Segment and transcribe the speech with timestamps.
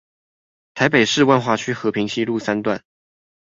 [0.73, 2.83] 臺北市萬華區和平西路三段